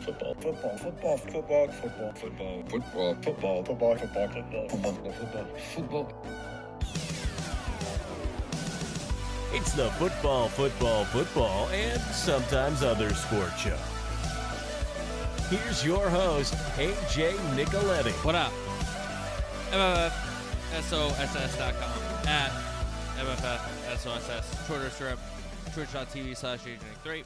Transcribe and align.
football, 0.00 0.34
football, 0.34 0.76
football, 0.78 1.16
football, 1.18 1.68
football, 1.68 2.12
football, 2.12 2.12
football, 2.14 3.14
football, 3.22 3.64
football, 3.64 3.64
football, 3.64 4.28
football, 4.28 4.68
football, 4.68 5.12
football, 5.12 5.46
football. 5.74 6.12
It's 9.52 9.72
the 9.72 9.90
football, 9.92 10.48
football, 10.48 11.04
football, 11.06 11.68
and 11.70 12.00
sometimes 12.00 12.82
other 12.82 13.12
sport 13.14 13.50
show. 13.58 13.76
Here's 15.50 15.84
your 15.84 16.08
host, 16.08 16.54
AJ 16.76 17.32
Nicoletti. 17.56 18.12
What 18.24 18.36
up? 18.36 18.52
MFFSOSS.com 20.72 22.28
at 22.28 22.52
MFFSOSS. 23.18 24.66
Twitter 24.66 24.90
strip, 24.90 25.18
twitch.tv 25.74 26.36
slash 26.36 26.60
AJ3. 26.60 27.24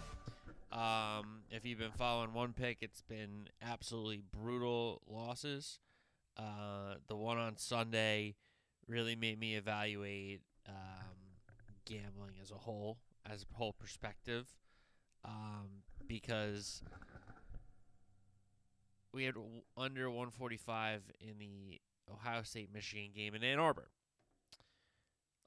Um, 0.74 1.42
if 1.50 1.64
you've 1.64 1.78
been 1.78 1.92
following 1.92 2.32
one 2.32 2.52
pick, 2.52 2.78
it's 2.80 3.00
been 3.00 3.48
absolutely 3.62 4.22
brutal 4.32 5.02
losses. 5.06 5.78
Uh, 6.36 6.96
the 7.06 7.14
one 7.14 7.38
on 7.38 7.56
Sunday 7.56 8.34
really 8.88 9.14
made 9.14 9.38
me 9.38 9.54
evaluate 9.54 10.40
um, 10.68 11.14
gambling 11.84 12.34
as 12.42 12.50
a 12.50 12.56
whole, 12.56 12.98
as 13.24 13.44
a 13.48 13.56
whole 13.56 13.72
perspective, 13.72 14.48
um, 15.24 15.84
because 16.08 16.82
we 19.12 19.22
had 19.22 19.34
under 19.76 20.10
145 20.10 21.02
in 21.20 21.38
the 21.38 21.80
Ohio 22.12 22.42
State 22.42 22.70
Michigan 22.74 23.10
game 23.14 23.36
in 23.36 23.44
Ann 23.44 23.60
Arbor. 23.60 23.90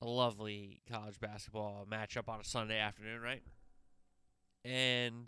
A 0.02 0.08
lovely 0.08 0.82
college 0.90 1.20
basketball 1.20 1.86
matchup 1.92 2.30
on 2.30 2.40
a 2.40 2.46
Sunday 2.46 2.80
afternoon, 2.80 3.20
right? 3.20 3.44
And 4.64 5.28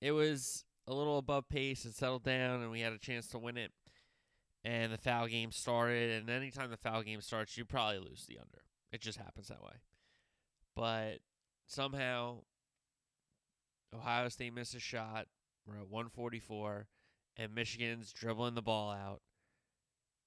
it 0.00 0.12
was 0.12 0.64
a 0.86 0.94
little 0.94 1.18
above 1.18 1.48
pace. 1.48 1.84
It 1.84 1.94
settled 1.94 2.24
down, 2.24 2.62
and 2.62 2.70
we 2.70 2.80
had 2.80 2.92
a 2.92 2.98
chance 2.98 3.26
to 3.28 3.38
win 3.38 3.56
it. 3.56 3.72
And 4.64 4.92
the 4.92 4.98
foul 4.98 5.26
game 5.26 5.52
started, 5.52 6.10
and 6.10 6.30
anytime 6.30 6.70
the 6.70 6.76
foul 6.76 7.02
game 7.02 7.20
starts, 7.20 7.56
you 7.58 7.64
probably 7.64 7.98
lose 7.98 8.24
the 8.26 8.38
under. 8.38 8.62
It 8.92 9.02
just 9.02 9.18
happens 9.18 9.48
that 9.48 9.62
way. 9.62 9.82
But 10.74 11.18
somehow, 11.66 12.38
Ohio 13.94 14.28
State 14.30 14.54
missed 14.54 14.74
a 14.74 14.80
shot. 14.80 15.26
We're 15.66 15.76
at 15.76 15.90
144 15.90 16.86
and 17.36 17.54
Michigan's 17.54 18.12
dribbling 18.12 18.54
the 18.54 18.62
ball 18.62 18.90
out, 18.90 19.20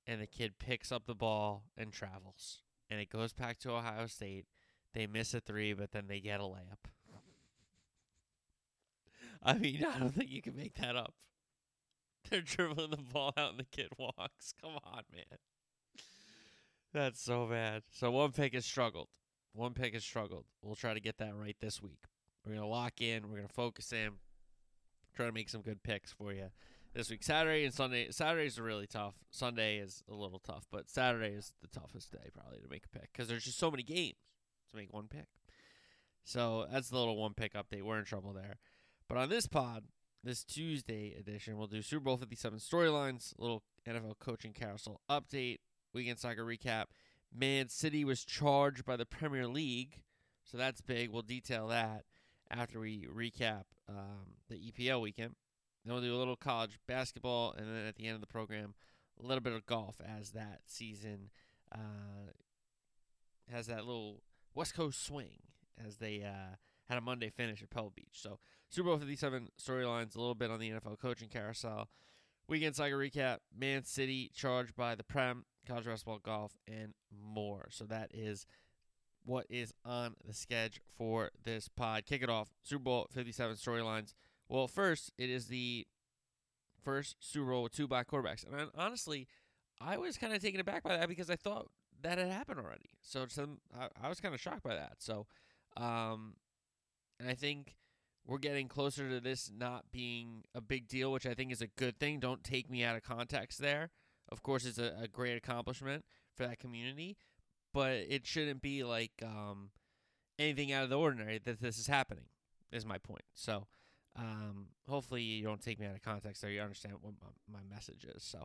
and 0.06 0.22
the 0.22 0.28
kid 0.28 0.60
picks 0.60 0.92
up 0.92 1.06
the 1.06 1.16
ball 1.16 1.64
and 1.78 1.92
travels, 1.92 2.62
and 2.90 3.00
it 3.00 3.10
goes 3.10 3.34
back 3.34 3.60
to 3.60 3.72
Ohio 3.72 4.08
State. 4.08 4.46
They 4.94 5.08
miss 5.08 5.34
a 5.34 5.40
three, 5.40 5.74
but 5.74 5.92
then 5.92 6.08
they 6.08 6.20
get 6.20 6.40
a 6.40 6.44
layup. 6.44 6.90
I 9.44 9.54
mean, 9.54 9.86
I 9.96 10.00
don't 10.00 10.14
think 10.14 10.32
you 10.32 10.42
can 10.42 10.56
make 10.56 10.76
that 10.76 10.96
up. 10.96 11.14
They're 12.30 12.42
dribbling 12.42 12.92
the 12.92 12.98
ball 12.98 13.34
out, 13.38 13.52
and 13.52 13.60
the 13.60 13.66
kid 13.66 13.90
walks. 13.98 14.54
Come 14.62 14.74
on, 14.84 15.04
man. 15.14 15.40
That's 16.94 17.22
so 17.22 17.46
bad. 17.46 17.84
So 17.92 18.12
one 18.12 18.32
pick 18.32 18.54
has 18.54 18.66
struggled. 18.66 19.08
One 19.54 19.74
pick 19.74 19.94
has 19.94 20.04
struggled. 20.04 20.46
We'll 20.62 20.76
try 20.76 20.94
to 20.94 21.00
get 21.00 21.18
that 21.20 21.36
right 21.36 21.56
this 21.60 21.82
week. 21.82 22.04
We're 22.46 22.56
gonna 22.56 22.68
lock 22.68 23.02
in. 23.02 23.30
We're 23.30 23.38
gonna 23.38 23.48
focus 23.48 23.92
in. 23.92 24.12
Try 25.16 25.26
to 25.26 25.32
make 25.32 25.50
some 25.50 25.62
good 25.62 25.84
picks 25.84 26.12
for 26.12 26.32
you 26.32 26.50
this 26.94 27.10
week. 27.10 27.24
Saturday 27.24 27.66
and 27.66 27.74
Sunday. 27.74 28.12
Saturdays 28.12 28.58
are 28.58 28.64
really 28.64 28.88
tough. 28.88 29.16
Sunday 29.32 29.78
is 29.78 30.04
a 30.10 30.14
little 30.14 30.40
tough, 30.40 30.66
but 30.72 30.90
Saturday 30.90 31.34
is 31.34 31.54
the 31.62 31.68
toughest 31.68 32.12
day 32.12 32.30
probably 32.34 32.60
to 32.60 32.68
make 32.70 32.86
a 32.86 33.00
pick 33.00 33.12
because 33.12 33.28
there's 33.28 33.44
just 33.44 33.60
so 33.60 33.72
many 33.72 33.84
games 33.84 34.16
to 34.70 34.78
make 34.78 34.94
one 34.94 35.08
pick. 35.08 35.28
So 36.24 36.68
that's 36.72 36.90
the 36.90 36.98
little 36.98 37.18
one 37.18 37.34
pick 37.34 37.54
update. 37.54 37.84
We're 37.84 38.00
in 38.00 38.06
trouble 38.06 38.34
there. 38.34 38.60
But 39.08 39.18
on 39.18 39.30
this 39.30 39.48
pod, 39.48 39.84
this 40.24 40.44
Tuesday 40.44 41.16
edition, 41.18 41.58
we'll 41.58 41.68
do 41.68 41.82
Super 41.82 42.04
Bowl 42.04 42.18
57 42.18 42.60
storylines, 42.60 43.34
little 43.38 43.64
NFL 43.88 44.20
coaching 44.20 44.52
carousel 44.52 45.00
update, 45.10 45.60
weekend 45.94 46.20
soccer 46.20 46.44
recap. 46.44 46.86
Man 47.34 47.70
City 47.70 48.04
was 48.04 48.26
charged 48.26 48.86
by 48.86 48.98
the 48.98 49.06
Premier 49.06 49.48
League, 49.48 50.02
so 50.44 50.58
that's 50.58 50.82
big. 50.82 51.10
We'll 51.10 51.22
detail 51.22 51.68
that 51.68 52.04
after 52.52 52.80
we 52.80 53.06
recap 53.06 53.64
um, 53.88 54.36
the 54.50 54.56
EPL 54.56 55.02
weekend. 55.02 55.36
Then 55.86 55.94
we'll 55.94 56.04
do 56.04 56.16
a 56.16 56.18
little 56.18 56.36
college 56.36 56.78
basketball, 56.88 57.54
and 57.58 57.68
then 57.68 57.86
at 57.86 57.96
the 57.96 58.08
end 58.08 58.16
of 58.16 58.22
the 58.22 58.28
program, 58.28 58.74
a 59.22 59.26
little 59.26 59.42
bit 59.42 59.54
of 59.54 59.66
golf 59.66 60.02
as 60.06 60.32
that 60.32 60.60
season 60.66 61.30
uh, 61.74 62.32
has 63.50 63.68
that 63.68 63.86
little 63.86 64.22
West 64.54 64.74
Coast 64.74 65.06
swing 65.06 65.40
as 65.86 65.98
they 65.98 66.24
uh, 66.24 66.56
had 66.90 66.98
a 66.98 67.02
Monday 67.02 67.30
finish 67.30 67.62
at 67.62 67.70
Pebble 67.70 67.94
Beach. 67.96 68.14
So 68.14 68.40
Super 68.70 68.90
Bowl 68.90 68.98
57 68.98 69.50
storylines, 69.62 70.16
a 70.16 70.20
little 70.20 70.36
bit 70.36 70.52
on 70.52 70.60
the 70.60 70.72
NFL 70.72 71.00
coaching 71.00 71.30
carousel. 71.30 71.90
Weekend 72.48 72.76
soccer 72.76 72.98
recap, 72.98 73.40
Man 73.58 73.84
City 73.84 74.32
charged 74.34 74.76
by 74.76 74.96
the 74.96 75.04
Prem, 75.04 75.46
college 75.68 75.86
basketball, 75.86 76.20
golf, 76.20 76.56
and 76.68 76.94
more. 77.12 77.68
So 77.72 77.84
that 77.86 78.12
is 78.14 78.46
what 79.26 79.46
is 79.50 79.74
on 79.84 80.16
the 80.26 80.34
schedule 80.34 80.84
for 80.98 81.32
this 81.44 81.68
pod. 81.68 82.06
Kick 82.06 82.24
it 82.24 82.30
off, 82.30 82.50
Super 82.64 82.84
Bowl 82.84 83.08
57 83.12 83.58
storylines. 83.58 84.14
Well, 84.48 84.68
first, 84.68 85.12
it 85.18 85.30
is 85.30 85.48
the 85.48 85.86
first 86.84 87.18
Super 87.20 87.52
Bowl 87.52 87.64
with 87.64 87.74
two 87.74 87.88
black 87.88 88.10
quarterbacks. 88.10 88.46
And 88.50 88.70
honestly, 88.78 89.28
I 89.82 89.98
was 89.98 90.18
kind 90.18 90.34
of 90.34 90.42
taken 90.42 90.62
aback 90.62 90.84
by 90.84 90.96
that 90.96 91.10
because 91.10 91.30
I 91.30 91.36
thought 91.36 91.68
that 92.02 92.18
had 92.18 92.30
happened 92.30 92.60
already. 92.60 92.90
So 93.02 93.26
some, 93.28 93.60
I, 93.78 93.88
I 94.02 94.08
was 94.08 94.22
kind 94.22 94.34
of 94.34 94.40
shocked 94.40 94.64
by 94.64 94.76
that. 94.76 94.96
So, 95.00 95.28
um, 95.76 96.36
and 97.20 97.30
I 97.30 97.34
think 97.34 97.76
we're 98.26 98.38
getting 98.38 98.68
closer 98.68 99.10
to 99.10 99.20
this 99.20 99.50
not 99.56 99.86
being 99.92 100.44
a 100.54 100.62
big 100.62 100.88
deal, 100.88 101.12
which 101.12 101.26
I 101.26 101.34
think 101.34 101.52
is 101.52 101.62
a 101.62 101.68
good 101.68 101.98
thing. 101.98 102.20
Don't 102.20 102.44
take 102.44 102.70
me 102.70 102.84
out 102.84 102.96
of 102.96 103.04
context 103.04 103.60
there. 103.60 103.90
Of 104.30 104.44
course, 104.44 104.66
it's 104.66 104.78
a, 104.78 104.94
a 105.02 105.08
great 105.08 105.38
accomplishment 105.38 106.04
for 106.36 106.46
that 106.46 106.60
community, 106.60 107.18
but 107.74 107.92
it 107.92 108.26
shouldn't 108.26 108.62
be 108.62 108.84
like 108.84 109.12
um, 109.24 109.70
anything 110.38 110.74
out 110.74 110.84
of 110.84 110.90
the 110.90 110.98
ordinary 110.98 111.40
that 111.46 111.62
this 111.62 111.78
is 111.78 111.88
happening, 111.88 112.26
is 112.72 112.86
my 112.86 112.98
point. 112.98 113.24
So, 113.34 113.68
um, 114.18 114.68
hopefully, 114.90 115.22
you 115.22 115.46
don't 115.46 115.62
take 115.62 115.80
me 115.80 115.86
out 115.86 115.96
of 115.96 116.02
context 116.02 116.42
there. 116.42 116.52
You 116.52 116.62
understand 116.62 116.96
what 117.02 117.14
my, 117.22 117.60
my 117.60 117.64
message 117.74 118.04
is. 118.04 118.24
So, 118.24 118.44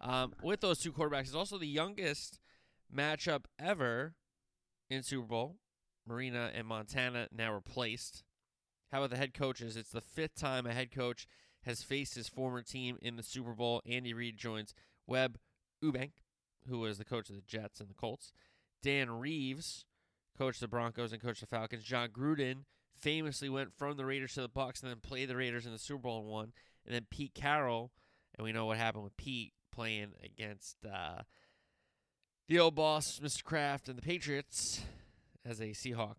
um, 0.00 0.34
with 0.42 0.60
those 0.60 0.78
two 0.78 0.92
quarterbacks, 0.92 1.22
it's 1.22 1.34
also 1.34 1.58
the 1.58 1.66
youngest 1.66 2.38
matchup 2.94 3.46
ever 3.58 4.14
in 4.88 5.02
Super 5.02 5.26
Bowl. 5.26 5.56
Marino 6.06 6.50
and 6.52 6.66
Montana 6.66 7.28
now 7.32 7.52
replaced. 7.52 8.22
How 8.90 8.98
about 8.98 9.10
the 9.10 9.16
head 9.16 9.34
coaches? 9.34 9.76
It's 9.76 9.90
the 9.90 10.00
fifth 10.00 10.36
time 10.36 10.66
a 10.66 10.72
head 10.72 10.90
coach 10.92 11.26
has 11.64 11.82
faced 11.82 12.14
his 12.14 12.28
former 12.28 12.62
team 12.62 12.98
in 13.00 13.16
the 13.16 13.22
Super 13.22 13.52
Bowl. 13.52 13.82
Andy 13.86 14.12
Reid 14.12 14.36
joins 14.36 14.74
Weeb 15.08 15.36
Ewbank, 15.82 16.12
who 16.68 16.78
was 16.78 16.98
the 16.98 17.04
coach 17.04 17.28
of 17.30 17.36
the 17.36 17.42
Jets 17.42 17.80
and 17.80 17.88
the 17.88 17.94
Colts. 17.94 18.32
Dan 18.82 19.10
Reeves 19.10 19.84
coached 20.36 20.60
the 20.60 20.68
Broncos 20.68 21.12
and 21.12 21.22
coached 21.22 21.40
the 21.40 21.46
Falcons. 21.46 21.84
Jon 21.84 22.10
Gruden 22.10 22.64
famously 23.00 23.48
went 23.48 23.72
from 23.72 23.96
the 23.96 24.04
Raiders 24.04 24.34
to 24.34 24.42
the 24.42 24.48
Bucks 24.48 24.82
and 24.82 24.90
then 24.90 25.00
played 25.00 25.28
the 25.28 25.36
Raiders 25.36 25.66
in 25.66 25.72
the 25.72 25.78
Super 25.78 26.02
Bowl 26.02 26.20
and 26.20 26.28
won. 26.28 26.52
And 26.86 26.94
then 26.94 27.06
Pete 27.10 27.34
Carroll, 27.34 27.92
and 28.34 28.44
we 28.44 28.52
know 28.52 28.66
what 28.66 28.76
happened 28.76 29.04
with 29.04 29.16
Pete 29.16 29.52
playing 29.72 30.12
against 30.22 30.76
uh, 30.84 31.22
the 32.48 32.58
old 32.58 32.74
boss, 32.74 33.20
Mr. 33.22 33.42
Kraft, 33.42 33.88
and 33.88 33.96
the 33.96 34.02
Patriots 34.02 34.82
as 35.44 35.60
a 35.60 35.68
Seahawk 35.68 36.16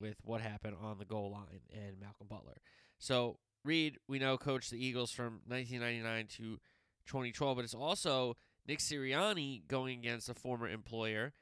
with 0.00 0.16
what 0.22 0.40
happened 0.40 0.76
on 0.82 0.98
the 0.98 1.04
goal 1.04 1.30
line 1.30 1.60
and 1.72 2.00
Malcolm 2.00 2.26
Butler. 2.28 2.56
So 2.98 3.38
Reid, 3.64 3.98
we 4.08 4.18
know, 4.18 4.36
coached 4.36 4.70
the 4.70 4.84
Eagles 4.84 5.10
from 5.10 5.40
1999 5.46 6.26
to 6.38 6.60
2012, 7.06 7.56
but 7.56 7.64
it's 7.64 7.74
also 7.74 8.36
Nick 8.66 8.78
Sirianni 8.78 9.66
going 9.66 9.98
against 9.98 10.28
a 10.28 10.34
former 10.34 10.68
employer 10.68 11.32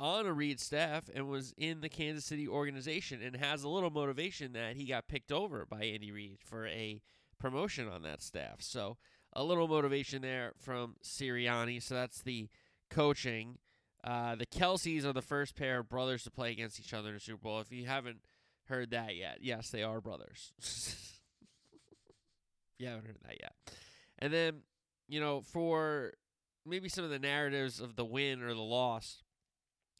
on 0.00 0.26
a 0.26 0.32
Reid 0.32 0.60
staff 0.60 1.08
and 1.14 1.28
was 1.28 1.54
in 1.56 1.80
the 1.80 1.88
Kansas 1.88 2.24
City 2.24 2.48
organization 2.48 3.22
and 3.22 3.36
has 3.36 3.62
a 3.62 3.68
little 3.68 3.90
motivation 3.90 4.52
that 4.52 4.76
he 4.76 4.84
got 4.84 5.08
picked 5.08 5.30
over 5.30 5.66
by 5.66 5.84
Andy 5.84 6.10
Reid 6.10 6.38
for 6.44 6.66
a 6.66 7.00
promotion 7.38 7.88
on 7.88 8.02
that 8.02 8.22
staff. 8.22 8.56
So 8.60 8.96
a 9.32 9.44
little 9.44 9.68
motivation 9.68 10.22
there 10.22 10.52
from 10.58 10.96
Sirianni. 11.04 11.82
So 11.82 11.94
that's 11.94 12.22
the 12.22 12.48
coaching. 12.90 13.58
Uh, 14.04 14.34
the 14.34 14.46
Kelces 14.46 15.04
are 15.04 15.14
the 15.14 15.22
first 15.22 15.56
pair 15.56 15.78
of 15.78 15.88
brothers 15.88 16.24
to 16.24 16.30
play 16.30 16.52
against 16.52 16.78
each 16.78 16.92
other 16.92 17.08
in 17.08 17.14
the 17.14 17.20
Super 17.20 17.42
Bowl. 17.42 17.60
If 17.60 17.72
you 17.72 17.86
haven't 17.86 18.18
heard 18.66 18.90
that 18.90 19.16
yet, 19.16 19.38
yes, 19.40 19.70
they 19.70 19.82
are 19.82 20.00
brothers. 20.00 20.52
you 22.78 22.86
haven't 22.86 23.06
heard 23.06 23.16
that 23.26 23.40
yet. 23.40 23.54
And 24.18 24.32
then, 24.32 24.60
you 25.08 25.20
know, 25.20 25.40
for 25.40 26.12
maybe 26.66 26.90
some 26.90 27.04
of 27.04 27.10
the 27.10 27.18
narratives 27.18 27.80
of 27.80 27.96
the 27.96 28.04
win 28.04 28.42
or 28.42 28.52
the 28.52 28.60
loss, 28.60 29.22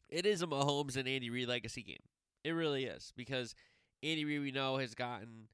it 0.07 0.27
is 0.27 0.43
a 0.43 0.47
Mahomes 0.47 0.97
and 0.97 1.07
Andy 1.07 1.31
Reid 1.31 1.47
legacy 1.47 1.81
game. 1.81 2.03
It 2.43 2.51
really 2.51 2.85
is 2.85 3.11
because 3.17 3.55
Andy 4.03 4.23
Reid 4.23 4.41
we 4.41 4.51
know 4.51 4.77
has 4.77 4.93
gotten 4.93 5.47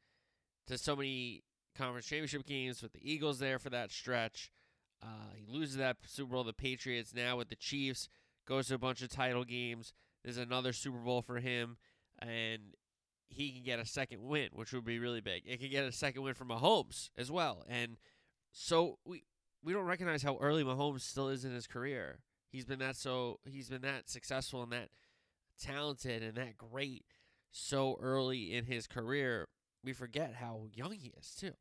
to 0.67 0.77
so 0.77 0.95
many 0.95 1.43
conference 1.77 2.05
championship 2.05 2.45
games 2.45 2.81
with 2.81 2.91
the 2.91 2.99
Eagles 3.01 3.39
there 3.39 3.59
for 3.59 3.69
that 3.69 3.91
stretch. 3.91 4.51
Uh, 5.01 5.31
he 5.35 5.45
loses 5.47 5.77
that 5.77 5.97
Super 6.05 6.33
Bowl 6.33 6.43
to 6.43 6.47
the 6.47 6.53
Patriots 6.53 7.13
now 7.13 7.37
with 7.37 7.47
the 7.47 7.55
Chiefs. 7.55 8.09
Goes 8.47 8.67
to 8.67 8.75
a 8.75 8.79
bunch 8.79 9.01
of 9.01 9.09
title 9.09 9.43
games. 9.43 9.93
There's 10.23 10.37
another 10.37 10.73
Super 10.73 10.97
Bowl 10.97 11.21
for 11.21 11.39
him, 11.39 11.77
and 12.19 12.75
he 13.29 13.51
can 13.51 13.63
get 13.63 13.79
a 13.79 13.85
second 13.85 14.21
win, 14.21 14.49
which 14.53 14.73
would 14.73 14.85
be 14.85 14.99
really 14.99 15.21
big. 15.21 15.43
It 15.45 15.59
could 15.59 15.71
get 15.71 15.85
a 15.85 15.91
second 15.91 16.23
win 16.23 16.33
from 16.33 16.49
Mahomes 16.49 17.09
as 17.17 17.31
well. 17.31 17.65
And 17.67 17.97
so 18.51 18.97
we 19.05 19.23
we 19.63 19.73
don't 19.73 19.85
recognize 19.85 20.23
how 20.23 20.37
early 20.41 20.63
Mahomes 20.63 21.01
still 21.01 21.29
is 21.29 21.45
in 21.45 21.53
his 21.53 21.67
career. 21.67 22.19
He's 22.49 22.65
been 22.65 22.79
that 22.79 22.95
so 22.95 23.39
he's 23.45 23.69
been 23.69 23.81
that 23.81 24.09
successful 24.09 24.63
and 24.63 24.71
that 24.71 24.89
talented 25.59 26.23
and 26.23 26.35
that 26.35 26.57
great 26.57 27.05
so 27.51 27.97
early 28.01 28.53
in 28.53 28.65
his 28.65 28.87
career. 28.87 29.47
We 29.83 29.93
forget 29.93 30.35
how 30.35 30.65
young 30.73 30.93
he 30.93 31.13
is 31.17 31.33
too. 31.33 31.53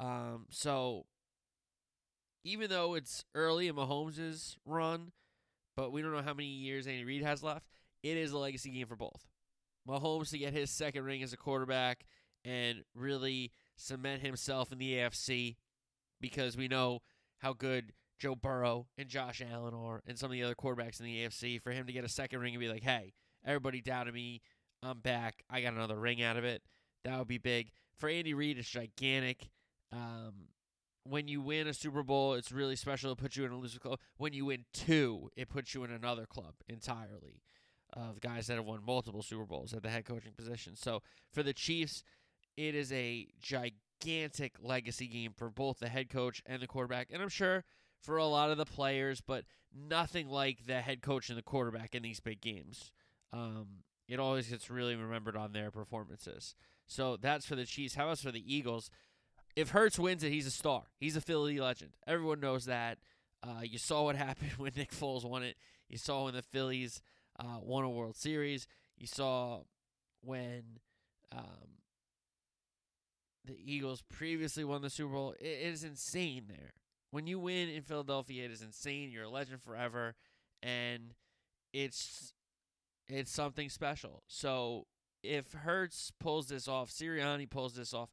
Um, 0.00 0.46
so 0.50 1.06
even 2.44 2.70
though 2.70 2.94
it's 2.94 3.24
early 3.34 3.68
in 3.68 3.74
Mahomes' 3.74 4.56
run, 4.64 5.12
but 5.78 5.92
we 5.92 6.02
don't 6.02 6.10
know 6.10 6.22
how 6.22 6.34
many 6.34 6.48
years 6.48 6.88
Andy 6.88 7.04
Reid 7.04 7.22
has 7.22 7.40
left, 7.40 7.68
it 8.02 8.16
is 8.16 8.32
a 8.32 8.38
legacy 8.38 8.70
game 8.70 8.88
for 8.88 8.96
both. 8.96 9.28
Mahomes 9.88 10.30
to 10.30 10.38
get 10.38 10.52
his 10.52 10.72
second 10.72 11.04
ring 11.04 11.22
as 11.22 11.32
a 11.32 11.36
quarterback 11.36 12.04
and 12.44 12.82
really 12.96 13.52
cement 13.76 14.20
himself 14.20 14.72
in 14.72 14.78
the 14.78 14.94
AFC 14.94 15.54
because 16.20 16.56
we 16.56 16.66
know 16.66 16.98
how 17.38 17.52
good 17.52 17.92
Joe 18.18 18.34
Burrow 18.34 18.88
and 18.98 19.08
Josh 19.08 19.40
Allen 19.40 19.72
are 19.72 20.02
and 20.04 20.18
some 20.18 20.26
of 20.26 20.32
the 20.32 20.42
other 20.42 20.56
quarterbacks 20.56 20.98
in 20.98 21.06
the 21.06 21.24
AFC. 21.24 21.62
For 21.62 21.70
him 21.70 21.86
to 21.86 21.92
get 21.92 22.04
a 22.04 22.08
second 22.08 22.40
ring 22.40 22.54
and 22.54 22.60
be 22.60 22.68
like, 22.68 22.82
hey, 22.82 23.12
everybody 23.46 23.80
doubted 23.80 24.14
me. 24.14 24.42
I'm 24.82 24.98
back. 24.98 25.44
I 25.48 25.60
got 25.60 25.74
another 25.74 25.96
ring 25.96 26.20
out 26.20 26.36
of 26.36 26.42
it. 26.42 26.60
That 27.04 27.16
would 27.20 27.28
be 27.28 27.38
big. 27.38 27.70
For 27.98 28.08
Andy 28.08 28.34
Reid, 28.34 28.58
it's 28.58 28.68
gigantic. 28.68 29.48
Um, 29.92 30.48
when 31.08 31.28
you 31.28 31.40
win 31.40 31.66
a 31.66 31.74
Super 31.74 32.02
Bowl, 32.02 32.34
it's 32.34 32.52
really 32.52 32.76
special. 32.76 33.12
It 33.12 33.18
puts 33.18 33.36
you 33.36 33.44
in 33.44 33.52
a 33.52 33.56
loser 33.56 33.78
club. 33.78 33.98
When 34.16 34.32
you 34.32 34.46
win 34.46 34.64
two, 34.72 35.30
it 35.36 35.48
puts 35.48 35.74
you 35.74 35.84
in 35.84 35.90
another 35.90 36.26
club 36.26 36.54
entirely 36.68 37.42
of 37.92 38.20
guys 38.20 38.46
that 38.46 38.56
have 38.56 38.66
won 38.66 38.84
multiple 38.84 39.22
Super 39.22 39.46
Bowls 39.46 39.72
at 39.72 39.82
the 39.82 39.88
head 39.88 40.04
coaching 40.04 40.32
position. 40.32 40.76
So 40.76 41.02
for 41.32 41.42
the 41.42 41.52
Chiefs, 41.52 42.02
it 42.56 42.74
is 42.74 42.92
a 42.92 43.28
gigantic 43.40 44.56
legacy 44.60 45.06
game 45.06 45.32
for 45.36 45.48
both 45.48 45.78
the 45.78 45.88
head 45.88 46.10
coach 46.10 46.42
and 46.44 46.60
the 46.60 46.66
quarterback. 46.66 47.08
And 47.10 47.22
I'm 47.22 47.28
sure 47.28 47.64
for 48.02 48.16
a 48.16 48.26
lot 48.26 48.50
of 48.50 48.58
the 48.58 48.66
players, 48.66 49.20
but 49.20 49.44
nothing 49.74 50.28
like 50.28 50.66
the 50.66 50.80
head 50.80 51.02
coach 51.02 51.28
and 51.28 51.38
the 51.38 51.42
quarterback 51.42 51.94
in 51.94 52.02
these 52.02 52.20
big 52.20 52.40
games. 52.40 52.92
Um, 53.32 53.84
it 54.08 54.18
always 54.18 54.48
gets 54.48 54.70
really 54.70 54.96
remembered 54.96 55.36
on 55.36 55.52
their 55.52 55.70
performances. 55.70 56.54
So 56.86 57.16
that's 57.16 57.44
for 57.44 57.56
the 57.56 57.66
Chiefs. 57.66 57.94
How 57.94 58.06
about 58.06 58.18
for 58.18 58.32
the 58.32 58.54
Eagles? 58.54 58.90
If 59.56 59.70
Hurts 59.70 59.98
wins 59.98 60.22
it, 60.22 60.30
he's 60.32 60.46
a 60.46 60.52
star. 60.52 60.84
He's 60.98 61.16
a 61.16 61.20
Philly 61.20 61.58
legend. 61.58 61.92
Everyone 62.06 62.40
knows 62.40 62.66
that. 62.66 62.98
Uh, 63.42 63.62
you 63.62 63.78
saw 63.78 64.04
what 64.04 64.16
happened 64.28 64.52
when 64.56 64.72
Nick 64.76 64.92
Foles 64.92 65.24
won 65.24 65.42
it. 65.42 65.56
You 65.88 65.98
saw 65.98 66.24
when 66.24 66.34
the 66.34 66.42
Phillies 66.42 67.00
uh, 67.38 67.58
won 67.60 67.84
a 67.84 67.90
World 67.90 68.16
Series. 68.16 68.66
You 68.96 69.06
saw 69.06 69.62
when 70.22 70.62
um, 71.32 71.78
the 73.44 73.56
Eagles 73.64 74.02
previously 74.08 74.64
won 74.64 74.82
the 74.82 74.90
Super 74.90 75.12
Bowl. 75.12 75.34
It, 75.40 75.46
it 75.46 75.72
is 75.72 75.84
insane 75.84 76.44
there. 76.48 76.72
When 77.10 77.26
you 77.26 77.38
win 77.38 77.68
in 77.68 77.82
Philadelphia, 77.82 78.44
it 78.44 78.50
is 78.50 78.62
insane. 78.62 79.10
You're 79.10 79.24
a 79.24 79.30
legend 79.30 79.62
forever, 79.62 80.14
and 80.62 81.14
it's 81.72 82.34
it's 83.08 83.30
something 83.30 83.70
special. 83.70 84.22
So 84.26 84.86
if 85.22 85.52
Hurts 85.52 86.12
pulls 86.20 86.48
this 86.48 86.68
off, 86.68 86.90
Sirianni 86.90 87.48
pulls 87.48 87.74
this 87.74 87.94
off, 87.94 88.10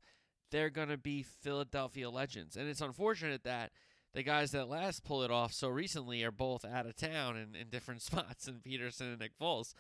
they're 0.52 0.70
gonna 0.70 0.98
be 0.98 1.24
Philadelphia 1.24 2.10
legends. 2.10 2.56
And 2.56 2.70
it's 2.70 2.82
unfortunate 2.82 3.44
that 3.44 3.72
the 4.14 4.24
guys 4.24 4.52
that 4.52 4.70
last 4.70 5.04
pull 5.04 5.24
it 5.24 5.32
off 5.32 5.52
so 5.52 5.68
recently 5.68 6.24
are 6.24 6.32
both 6.32 6.64
out 6.64 6.86
of 6.86 6.96
town 6.96 7.36
and 7.36 7.56
in 7.56 7.70
different 7.70 8.02
spots 8.04 8.48
in 8.48 8.56
Pederson 8.56 9.12
and 9.12 9.20
Nick 9.20 9.38
Foles. 9.38 9.74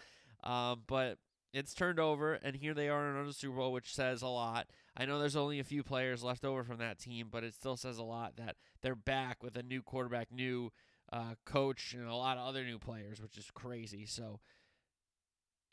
Um, 0.44 0.84
but 0.88 1.18
it's 1.54 1.74
turned 1.74 2.00
over, 2.00 2.34
and 2.34 2.58
here 2.58 2.74
they 2.74 2.90
are 2.90 3.08
in 3.08 3.16
another 3.16 3.32
Super 3.32 3.56
Bowl, 3.56 3.72
which 3.72 3.96
says 3.96 4.22
a 4.22 4.28
lot. 4.28 4.68
I 4.98 5.06
know 5.06 5.20
there's 5.20 5.38
only 5.38 5.60
a 5.60 5.64
few 5.64 5.84
players 5.84 6.22
left 6.22 6.44
over 6.44 6.66
from 6.66 6.80
that 6.80 7.00
team, 7.00 7.30
but 7.32 7.46
it 7.46 7.54
still 7.54 7.78
says 7.78 7.98
a 7.98 8.04
lot 8.04 8.36
that 8.36 8.58
they're 8.82 8.94
back 8.94 9.42
with 9.42 9.56
a 9.56 9.64
new 9.64 9.82
quarterback, 9.82 10.34
new 10.34 10.74
uh, 11.14 11.36
coach, 11.46 11.96
and 11.98 12.10
a 12.10 12.16
lot 12.16 12.38
of 12.38 12.46
other 12.46 12.66
new 12.66 12.78
players, 12.78 13.22
which 13.22 13.38
is 13.38 13.50
crazy. 13.54 14.06
So 14.06 14.42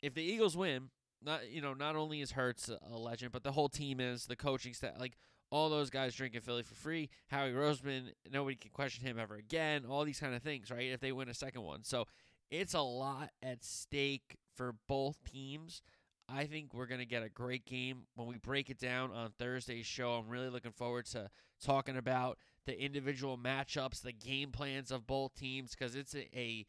if 0.01 0.13
the 0.13 0.23
Eagles 0.23 0.55
win, 0.55 0.89
not 1.25 1.49
you 1.49 1.61
know, 1.61 1.73
not 1.73 1.95
only 1.95 2.21
is 2.21 2.31
Hurts 2.31 2.69
a 2.69 2.97
legend, 2.97 3.31
but 3.31 3.43
the 3.43 3.51
whole 3.51 3.69
team 3.69 3.99
is 3.99 4.25
the 4.25 4.35
coaching 4.35 4.73
staff, 4.73 4.93
like 4.99 5.13
all 5.51 5.69
those 5.69 5.89
guys 5.89 6.15
drinking 6.15 6.41
Philly 6.41 6.63
for 6.63 6.75
free. 6.75 7.09
Howie 7.27 7.51
Roseman, 7.51 8.13
nobody 8.31 8.55
can 8.55 8.71
question 8.71 9.05
him 9.05 9.19
ever 9.19 9.35
again. 9.35 9.85
All 9.87 10.03
these 10.03 10.19
kind 10.19 10.33
of 10.33 10.41
things, 10.41 10.71
right? 10.71 10.91
If 10.91 10.99
they 10.99 11.11
win 11.11 11.29
a 11.29 11.33
second 11.33 11.61
one, 11.61 11.83
so 11.83 12.05
it's 12.49 12.73
a 12.73 12.81
lot 12.81 13.29
at 13.41 13.63
stake 13.63 14.37
for 14.55 14.75
both 14.87 15.17
teams. 15.23 15.81
I 16.29 16.45
think 16.45 16.73
we're 16.73 16.85
going 16.85 17.01
to 17.01 17.05
get 17.05 17.23
a 17.23 17.29
great 17.29 17.65
game 17.65 18.03
when 18.15 18.27
we 18.27 18.37
break 18.37 18.69
it 18.69 18.79
down 18.79 19.11
on 19.11 19.31
Thursday's 19.37 19.85
show. 19.85 20.13
I'm 20.13 20.29
really 20.29 20.49
looking 20.49 20.71
forward 20.71 21.05
to 21.07 21.29
talking 21.61 21.97
about 21.97 22.37
the 22.65 22.79
individual 22.79 23.37
matchups, 23.37 24.01
the 24.01 24.13
game 24.13 24.51
plans 24.51 24.91
of 24.91 25.05
both 25.05 25.35
teams, 25.35 25.71
because 25.71 25.95
it's 25.95 26.15
a, 26.15 26.27
a, 26.37 26.65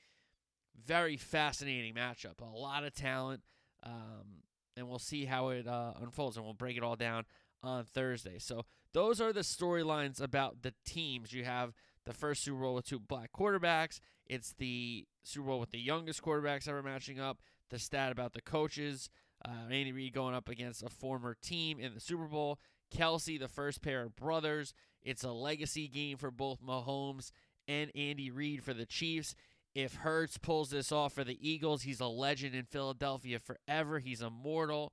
very 0.85 1.17
fascinating 1.17 1.95
matchup. 1.95 2.41
A 2.41 2.45
lot 2.45 2.83
of 2.83 2.93
talent, 2.93 3.43
um, 3.85 4.43
and 4.77 4.89
we'll 4.89 4.99
see 4.99 5.25
how 5.25 5.49
it 5.51 5.67
uh, 5.67 5.93
unfolds, 6.01 6.37
and 6.37 6.45
we'll 6.45 6.55
break 6.55 6.77
it 6.77 6.83
all 6.83 6.97
down 6.97 7.25
on 7.63 7.85
Thursday. 7.85 8.39
So 8.39 8.65
those 8.93 9.21
are 9.21 9.33
the 9.33 9.41
storylines 9.41 10.21
about 10.21 10.63
the 10.63 10.75
teams. 10.85 11.33
You 11.33 11.45
have 11.45 11.73
the 12.05 12.13
first 12.13 12.43
Super 12.43 12.61
Bowl 12.61 12.75
with 12.75 12.87
two 12.87 12.99
black 12.99 13.31
quarterbacks. 13.33 14.01
It's 14.27 14.53
the 14.53 15.07
Super 15.23 15.49
Bowl 15.49 15.61
with 15.61 15.71
the 15.71 15.79
youngest 15.79 16.23
quarterbacks 16.23 16.69
ever 16.69 16.83
matching 16.83 17.21
up. 17.21 17.39
The 17.71 17.79
stat 17.79 18.13
about 18.13 18.35
the 18.35 18.43
coaches. 18.43 19.11
Uh, 19.45 19.71
Andy 19.71 19.93
Reid 19.93 20.13
going 20.13 20.35
up 20.35 20.49
against 20.49 20.83
a 20.83 20.89
former 20.89 21.37
team 21.43 21.79
in 21.81 21.95
the 21.95 22.01
Super 22.01 22.27
Bowl. 22.27 22.59
Kelce, 22.95 23.39
the 23.39 23.49
first 23.49 23.83
pair 23.83 24.03
of 24.03 24.17
brothers. 24.17 24.73
It's 25.03 25.25
a 25.25 25.33
legacy 25.33 25.89
game 25.89 26.17
for 26.17 26.31
both 26.31 26.63
Mahomes 26.63 27.31
and 27.67 27.91
Andy 27.95 28.31
Reid 28.31 28.63
for 28.63 28.75
the 28.75 28.87
Chiefs. 28.87 29.35
If 29.75 29.97
Hurts 29.97 30.39
pulls 30.39 30.71
this 30.71 30.93
off 30.93 31.15
for 31.15 31.25
the 31.25 31.39
Eagles, 31.41 31.83
he's 31.83 32.01
a 32.01 32.07
legend 32.07 32.55
in 32.55 32.65
Philadelphia 32.65 33.39
forever. 33.39 33.99
He's 33.99 34.23
immortal. 34.23 34.93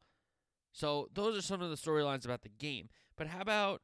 So 0.74 1.08
those 1.14 1.38
are 1.38 1.42
some 1.42 1.62
of 1.62 1.70
the 1.70 1.76
storylines 1.76 2.26
about 2.26 2.42
the 2.42 2.50
game. 2.50 2.90
But 3.16 3.28
how 3.28 3.42
about 3.42 3.82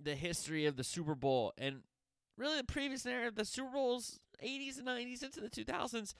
the 0.00 0.14
history 0.14 0.64
of 0.64 0.76
the 0.76 0.84
Super 0.84 1.14
Bowl 1.14 1.52
and 1.58 1.82
really 2.38 2.56
the 2.56 2.64
previous 2.64 3.04
narrative? 3.04 3.34
The 3.34 3.44
Super 3.44 3.72
Bowls, 3.72 4.18
80s 4.42 4.78
and 4.78 4.88
90s 4.88 5.22
into 5.22 5.40
the 5.40 5.50
2000s, 5.50 6.14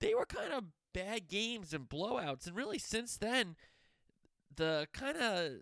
they 0.00 0.14
were 0.14 0.26
kind 0.26 0.52
of 0.52 0.64
bad 0.92 1.26
games 1.26 1.74
and 1.74 1.88
blowouts. 1.88 2.46
And 2.46 2.54
really, 2.54 2.78
since 2.78 3.16
then, 3.16 3.56
the 4.54 4.86
kind 4.92 5.16
of 5.16 5.52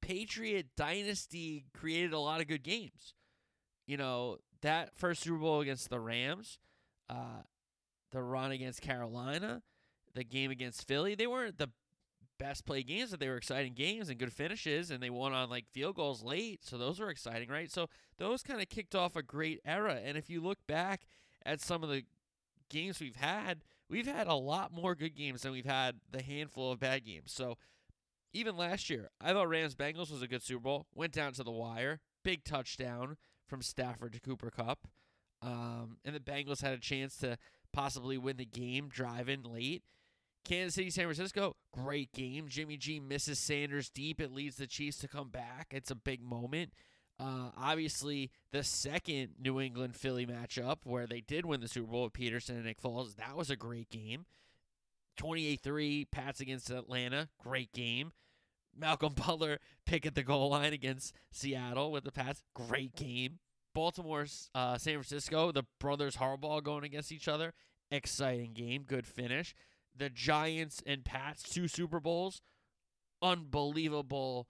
Patriot 0.00 0.68
dynasty 0.76 1.66
created 1.74 2.12
a 2.12 2.18
lot 2.18 2.40
of 2.40 2.46
good 2.46 2.62
games. 2.62 3.14
You 3.86 3.96
know, 3.96 4.38
that 4.62 4.96
first 4.96 5.22
Super 5.22 5.38
Bowl 5.38 5.60
against 5.60 5.90
the 5.90 6.00
Rams, 6.00 6.58
uh, 7.08 7.42
the 8.12 8.22
run 8.22 8.52
against 8.52 8.80
Carolina, 8.80 9.62
the 10.14 10.24
game 10.24 10.50
against 10.50 10.86
Philly, 10.86 11.14
they 11.14 11.26
weren't 11.26 11.58
the 11.58 11.70
best 12.38 12.66
play 12.66 12.82
games, 12.82 13.10
but 13.10 13.20
they 13.20 13.28
were 13.28 13.36
exciting 13.36 13.74
games 13.74 14.08
and 14.08 14.18
good 14.18 14.32
finishes, 14.32 14.90
and 14.90 15.02
they 15.02 15.10
won 15.10 15.32
on 15.32 15.48
like 15.48 15.66
field 15.72 15.96
goals 15.96 16.22
late. 16.22 16.64
So 16.64 16.78
those 16.78 17.00
were 17.00 17.10
exciting, 17.10 17.48
right? 17.48 17.70
So 17.70 17.88
those 18.18 18.42
kind 18.42 18.60
of 18.60 18.68
kicked 18.68 18.94
off 18.94 19.16
a 19.16 19.22
great 19.22 19.60
era. 19.64 20.00
And 20.02 20.16
if 20.16 20.28
you 20.30 20.40
look 20.40 20.58
back 20.66 21.06
at 21.44 21.60
some 21.60 21.82
of 21.82 21.88
the 21.88 22.04
games 22.68 23.00
we've 23.00 23.16
had, 23.16 23.62
we've 23.88 24.06
had 24.06 24.26
a 24.26 24.34
lot 24.34 24.72
more 24.72 24.94
good 24.94 25.14
games 25.14 25.42
than 25.42 25.52
we've 25.52 25.64
had 25.64 25.96
the 26.10 26.22
handful 26.22 26.72
of 26.72 26.80
bad 26.80 27.04
games. 27.04 27.32
So 27.32 27.56
even 28.32 28.56
last 28.56 28.90
year, 28.90 29.10
I 29.20 29.32
thought 29.32 29.48
Rams 29.48 29.74
Bengals 29.74 30.10
was 30.10 30.22
a 30.22 30.28
good 30.28 30.42
Super 30.42 30.60
Bowl. 30.60 30.86
Went 30.94 31.12
down 31.12 31.32
to 31.34 31.44
the 31.44 31.50
wire, 31.50 32.00
big 32.22 32.44
touchdown 32.44 33.16
from 33.46 33.62
Stafford 33.62 34.12
to 34.12 34.20
Cooper 34.20 34.50
Kupp, 34.50 34.88
um, 35.42 35.98
and 36.04 36.14
the 36.14 36.20
Bengals 36.20 36.62
had 36.62 36.72
a 36.72 36.80
chance 36.80 37.16
to 37.18 37.38
possibly 37.72 38.18
win 38.18 38.36
the 38.36 38.44
game 38.44 38.88
driving 38.88 39.42
late. 39.42 39.82
Kansas 40.44 40.74
City, 40.74 40.90
San 40.90 41.04
Francisco, 41.04 41.56
great 41.72 42.12
game. 42.12 42.46
Jimmy 42.48 42.76
G 42.76 43.00
misses 43.00 43.38
Sanders 43.38 43.90
deep. 43.90 44.20
It 44.20 44.32
leads 44.32 44.56
the 44.56 44.66
Chiefs 44.66 44.98
to 44.98 45.08
come 45.08 45.28
back. 45.28 45.68
It's 45.72 45.90
a 45.90 45.96
big 45.96 46.22
moment. 46.22 46.72
Uh, 47.18 47.50
obviously, 47.56 48.30
the 48.52 48.62
second 48.62 49.30
New 49.40 49.60
England 49.60 49.96
Philly 49.96 50.26
matchup 50.26 50.78
where 50.84 51.06
they 51.06 51.20
did 51.20 51.46
win 51.46 51.60
the 51.60 51.68
Super 51.68 51.90
Bowl 51.90 52.04
with 52.04 52.12
Pederson 52.12 52.50
and 52.50 52.64
Nick 52.64 52.80
Foles, 52.80 53.16
that 53.16 53.36
was 53.36 53.50
a 53.50 53.56
great 53.56 53.90
game. 53.90 54.26
28 55.16 55.60
3, 55.60 56.04
Pats 56.12 56.40
against 56.40 56.70
Atlanta, 56.70 57.28
great 57.42 57.72
game. 57.72 58.12
Malcolm 58.78 59.14
Butler 59.26 59.58
pick 59.86 60.04
at 60.06 60.14
the 60.14 60.22
goal 60.22 60.50
line 60.50 60.72
against 60.72 61.14
Seattle 61.32 61.90
with 61.90 62.04
the 62.04 62.12
Pats, 62.12 62.42
great 62.54 62.94
game. 62.94 63.38
Baltimore, 63.76 64.26
uh, 64.54 64.78
San 64.78 64.94
Francisco, 64.94 65.52
the 65.52 65.64
brothers 65.78 66.16
Harbaugh 66.16 66.62
going 66.62 66.84
against 66.84 67.12
each 67.12 67.28
other, 67.28 67.52
exciting 67.90 68.54
game, 68.54 68.82
good 68.82 69.06
finish 69.06 69.54
the 69.96 70.10
Giants 70.10 70.82
and 70.86 71.04
Pats 71.04 71.42
two 71.42 71.68
Super 71.68 72.00
Bowls, 72.00 72.42
unbelievable. 73.22 74.48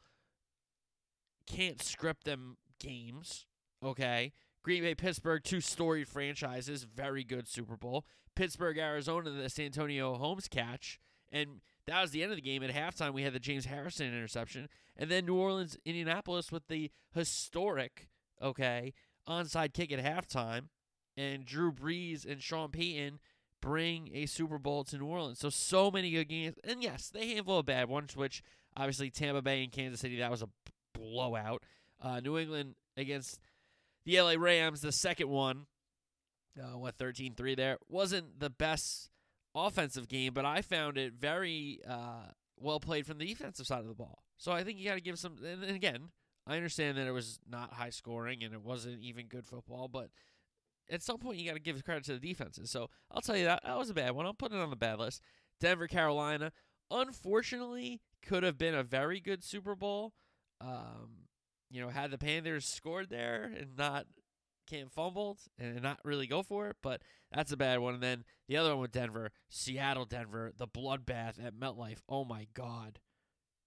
Can't 1.46 1.82
script 1.82 2.24
them 2.24 2.56
games. 2.80 3.46
Okay. 3.84 4.32
Green 4.62 4.82
Bay, 4.82 4.94
Pittsburgh, 4.94 5.44
two 5.44 5.60
storied 5.60 6.08
franchises, 6.08 6.82
very 6.82 7.22
good 7.22 7.46
Super 7.46 7.76
Bowl. 7.76 8.04
Pittsburgh, 8.34 8.78
Arizona, 8.78 9.30
the 9.30 9.48
Santonio 9.48 10.14
Holmes 10.14 10.48
catch, 10.48 10.98
and 11.30 11.60
that 11.86 12.02
was 12.02 12.10
the 12.10 12.22
end 12.22 12.32
of 12.32 12.36
the 12.36 12.42
game. 12.42 12.64
At 12.64 12.74
halftime, 12.74 13.14
we 13.14 13.22
had 13.22 13.32
the 13.32 13.38
James 13.38 13.66
Harrison 13.66 14.08
interception, 14.08 14.68
and 14.96 15.08
then 15.08 15.24
New 15.24 15.36
Orleans, 15.36 15.78
Indianapolis 15.84 16.50
with 16.50 16.66
the 16.66 16.90
historic, 17.14 18.08
okay, 18.42 18.92
onside 19.28 19.72
kick 19.72 19.92
at 19.92 20.02
halftime, 20.02 20.68
and 21.16 21.44
Drew 21.44 21.72
Brees 21.72 22.24
and 22.24 22.42
Sean 22.42 22.70
Payton 22.70 23.20
bring 23.60 24.10
a 24.14 24.26
Super 24.26 24.58
Bowl 24.58 24.84
to 24.84 24.98
New 24.98 25.06
Orleans. 25.06 25.38
So 25.38 25.50
so 25.50 25.90
many 25.90 26.10
good 26.10 26.28
games, 26.28 26.56
and 26.64 26.82
yes, 26.82 27.08
they 27.08 27.34
handful 27.34 27.58
of 27.58 27.66
bad 27.66 27.88
ones, 27.88 28.16
which 28.16 28.42
obviously 28.76 29.10
Tampa 29.10 29.42
Bay 29.42 29.62
and 29.62 29.72
Kansas 29.72 30.00
City 30.00 30.18
that 30.18 30.30
was 30.30 30.42
a 30.42 30.48
blowout. 30.94 31.62
Uh, 32.00 32.20
New 32.20 32.38
England 32.38 32.74
against 32.96 33.40
the 34.04 34.20
LA 34.20 34.34
Rams, 34.38 34.82
the 34.82 34.92
second 34.92 35.28
one, 35.28 35.66
uh, 36.60 36.78
what 36.78 36.96
13-3 36.98 37.56
there 37.56 37.78
wasn't 37.88 38.38
the 38.38 38.50
best 38.50 39.10
offensive 39.54 40.08
game, 40.08 40.34
but 40.34 40.44
I 40.44 40.62
found 40.62 40.98
it 40.98 41.14
very 41.14 41.80
uh, 41.88 42.26
well 42.58 42.80
played 42.80 43.06
from 43.06 43.18
the 43.18 43.26
defensive 43.26 43.66
side 43.66 43.80
of 43.80 43.88
the 43.88 43.94
ball. 43.94 44.22
So 44.36 44.52
I 44.52 44.64
think 44.64 44.78
you 44.78 44.88
got 44.88 44.94
to 44.94 45.00
give 45.00 45.18
some. 45.18 45.38
And 45.44 45.64
again, 45.64 46.10
I 46.46 46.56
understand 46.56 46.96
that 46.98 47.06
it 47.06 47.12
was 47.12 47.40
not 47.48 47.72
high 47.72 47.90
scoring 47.90 48.42
and 48.44 48.54
it 48.54 48.62
wasn't 48.62 49.02
even 49.02 49.26
good 49.26 49.46
football, 49.46 49.88
but 49.88 50.10
at 50.90 51.02
some 51.02 51.18
point 51.18 51.38
you 51.38 51.46
got 51.46 51.54
to 51.54 51.60
give 51.60 51.84
credit 51.84 52.04
to 52.04 52.18
the 52.18 52.28
defenses. 52.28 52.70
So 52.70 52.88
I'll 53.10 53.20
tell 53.20 53.36
you 53.36 53.44
that 53.44 53.62
that 53.64 53.76
was 53.76 53.90
a 53.90 53.94
bad 53.94 54.12
one. 54.12 54.26
I'll 54.26 54.34
put 54.34 54.52
it 54.52 54.58
on 54.58 54.70
the 54.70 54.76
bad 54.76 54.98
list. 54.98 55.22
Denver, 55.60 55.88
Carolina, 55.88 56.52
unfortunately, 56.90 58.00
could 58.22 58.42
have 58.42 58.58
been 58.58 58.74
a 58.74 58.82
very 58.82 59.20
good 59.20 59.42
Super 59.42 59.74
Bowl. 59.74 60.12
Um, 60.60 61.26
you 61.70 61.80
know, 61.80 61.88
had 61.88 62.10
the 62.10 62.18
Panthers 62.18 62.64
scored 62.64 63.10
there 63.10 63.50
and 63.58 63.76
not 63.76 64.06
Cam 64.66 64.88
fumbled 64.88 65.38
and 65.58 65.82
not 65.82 66.00
really 66.04 66.26
go 66.26 66.42
for 66.42 66.68
it, 66.68 66.76
but 66.82 67.02
that's 67.32 67.52
a 67.52 67.56
bad 67.56 67.80
one. 67.80 67.94
And 67.94 68.02
then 68.02 68.24
the 68.48 68.56
other 68.56 68.70
one 68.70 68.80
with 68.82 68.92
Denver, 68.92 69.30
Seattle, 69.48 70.04
Denver, 70.04 70.52
the 70.56 70.68
bloodbath 70.68 71.44
at 71.44 71.54
MetLife. 71.58 71.98
Oh 72.08 72.24
my 72.24 72.46
God. 72.54 73.00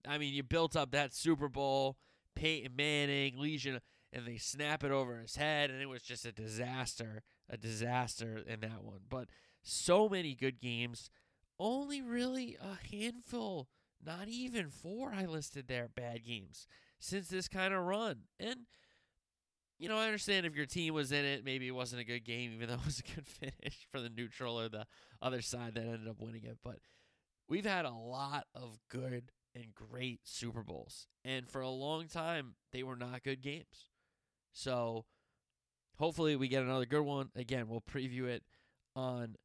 I 0.07 0.17
mean, 0.17 0.33
you 0.33 0.43
built 0.43 0.75
up 0.75 0.91
that 0.91 1.13
Super 1.13 1.49
Bowl, 1.49 1.97
Peyton 2.35 2.75
Manning, 2.75 3.37
Legion, 3.37 3.79
and 4.11 4.25
they 4.25 4.37
snap 4.37 4.83
it 4.83 4.91
over 4.91 5.19
his 5.19 5.35
head, 5.35 5.69
and 5.69 5.81
it 5.81 5.89
was 5.89 6.01
just 6.01 6.25
a 6.25 6.31
disaster, 6.31 7.21
a 7.49 7.57
disaster 7.57 8.41
in 8.45 8.61
that 8.61 8.83
one. 8.83 9.01
But 9.07 9.27
so 9.61 10.09
many 10.09 10.35
good 10.35 10.59
games, 10.59 11.09
only 11.59 12.01
really 12.01 12.57
a 12.59 12.95
handful, 12.95 13.67
not 14.03 14.27
even 14.27 14.69
four 14.69 15.13
I 15.13 15.25
listed 15.25 15.67
there, 15.67 15.89
bad 15.93 16.25
games 16.25 16.67
since 16.99 17.27
this 17.27 17.47
kind 17.47 17.73
of 17.73 17.83
run. 17.83 18.21
And 18.39 18.61
you 19.79 19.87
know, 19.87 19.97
I 19.97 20.05
understand 20.05 20.45
if 20.45 20.55
your 20.55 20.65
team 20.65 20.93
was 20.93 21.13
in 21.13 21.23
it, 21.23 21.45
maybe 21.45 21.67
it 21.67 21.71
wasn't 21.75 22.01
a 22.01 22.05
good 22.05 22.25
game, 22.25 22.51
even 22.53 22.67
though 22.67 22.75
it 22.75 22.85
was 22.85 22.99
a 22.99 23.15
good 23.15 23.25
finish 23.25 23.87
for 23.91 23.99
the 23.99 24.09
neutral 24.09 24.59
or 24.59 24.69
the 24.69 24.85
other 25.21 25.41
side 25.41 25.75
that 25.75 25.83
ended 25.83 26.07
up 26.07 26.19
winning 26.19 26.43
it. 26.43 26.57
But 26.63 26.79
we've 27.47 27.65
had 27.65 27.85
a 27.85 27.91
lot 27.91 28.45
of 28.53 28.77
good 28.89 29.31
and 29.55 29.73
great 29.73 30.21
Super 30.23 30.63
Bowls. 30.63 31.07
And 31.23 31.49
for 31.49 31.61
a 31.61 31.69
long 31.69 32.07
time, 32.07 32.55
they 32.71 32.83
were 32.83 32.95
not 32.95 33.23
good 33.23 33.41
games. 33.41 33.89
So 34.51 35.05
hopefully 35.97 36.35
we 36.35 36.47
get 36.47 36.63
another 36.63 36.85
good 36.85 37.03
one. 37.03 37.29
Again, 37.35 37.67
we'll 37.67 37.81
preview 37.81 38.25
it 38.25 38.43
on 38.95 39.35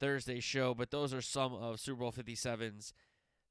Thursday's 0.00 0.44
show. 0.44 0.74
But 0.74 0.90
those 0.90 1.14
are 1.14 1.22
some 1.22 1.54
of 1.54 1.80
Super 1.80 2.00
Bowl 2.00 2.12
57's 2.12 2.92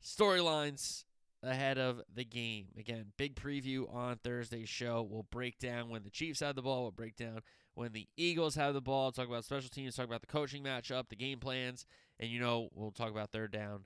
storylines 0.03 1.05
ahead 1.43 1.77
of 1.77 2.01
the 2.13 2.25
game. 2.25 2.67
Again, 2.77 3.13
big 3.17 3.36
preview 3.36 3.91
on 3.93 4.17
Thursday's 4.17 4.70
show. 4.70 5.08
We'll 5.10 5.27
break 5.31 5.60
down 5.60 5.89
when 5.89 6.03
the 6.03 6.10
Chiefs 6.10 6.41
have 6.41 6.55
the 6.55 6.62
ball. 6.62 6.84
We'll 6.84 6.91
break 6.91 7.15
down 7.15 7.41
when 7.74 7.93
the 7.93 8.08
Eagles 8.17 8.55
have 8.55 8.74
the 8.74 8.81
ball. 8.81 9.12
Talk 9.12 9.27
about 9.27 9.46
special 9.46 9.70
teams. 9.70 9.96
Talk 9.96 10.05
about 10.05 10.22
the 10.22 10.27
coaching 10.27 10.63
matchup, 10.63 11.10
the 11.10 11.15
game 11.15 11.39
plans, 11.39 11.86
and 12.20 12.29
you 12.29 12.39
know 12.39 12.70
we'll 12.74 12.91
talk 12.91 13.10
about 13.10 13.31
third 13.31 13.51
down, 13.51 13.86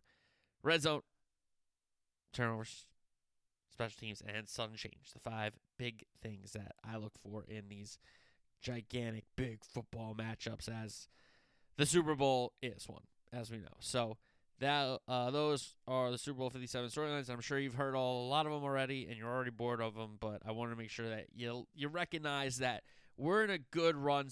red 0.64 0.82
zone, 0.82 1.02
turnovers, 2.36 2.86
special 3.72 3.98
teams, 4.00 4.22
and 4.26 4.48
sudden 4.48 4.76
change. 4.76 5.12
The 5.14 5.20
five 5.20 5.54
big 5.78 6.04
things 6.22 6.54
that 6.54 6.74
I 6.84 6.98
look 6.98 7.14
for 7.24 7.44
in 7.48 7.70
these 7.70 7.98
gigantic, 8.62 9.26
big 9.36 9.64
football 9.64 10.16
matchups, 10.16 10.70
as 10.70 11.08
the 11.78 11.86
Super 11.86 12.16
Bowl 12.16 12.54
is 12.62 12.88
one, 12.88 13.04
as 13.34 13.52
we 13.52 13.58
know. 13.58 13.78
So 13.80 14.18
that 14.60 15.00
uh, 15.08 15.32
those 15.32 15.76
are 15.88 16.12
the 16.12 16.18
Super 16.18 16.40
Bowl 16.40 16.50
57 16.50 16.90
storylines. 16.90 17.30
I'm 17.30 17.42
sure 17.42 17.60
you've 17.60 17.76
heard 17.76 17.96
all 17.96 18.26
a 18.26 18.30
lot 18.30 18.46
of 18.46 18.52
them 18.52 18.64
already, 18.64 19.08
and 19.10 19.18
you're 19.18 19.30
already 19.30 19.52
bored 19.52 19.82
of 19.82 19.96
them. 19.96 20.18
But 20.20 20.42
I 20.46 20.52
want 20.52 20.72
to 20.72 20.78
make 20.78 20.90
sure 20.90 21.10
that 21.10 21.28
you 21.36 21.68
you 21.76 21.88
recognize 21.90 22.58
that 22.58 22.84
we're 23.18 23.44
in 23.44 23.50
a 23.50 23.58
good 23.58 23.96
run 23.96 24.30